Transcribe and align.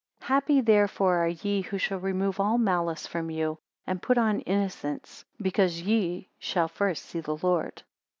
247 0.21 0.35
Happy 0.35 0.61
therefore 0.65 1.17
are 1.17 1.27
ye 1.27 1.61
who 1.61 1.77
shall 1.77 1.99
remove 1.99 2.39
all 2.39 2.57
malice 2.57 3.05
from 3.05 3.29
you, 3.29 3.59
and 3.85 4.01
put 4.01 4.17
on 4.17 4.39
innocence; 4.39 5.25
be. 5.39 5.51
cause 5.51 5.81
ye 5.81 6.27
shall 6.39 6.67
first 6.67 7.05
see 7.05 7.19
the 7.19 7.37
Lord. 7.37 7.83